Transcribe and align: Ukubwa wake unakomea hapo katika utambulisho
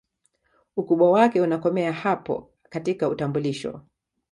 Ukubwa 0.77 1.11
wake 1.11 1.41
unakomea 1.41 1.93
hapo 1.93 2.49
katika 2.69 3.09
utambulisho 3.09 3.81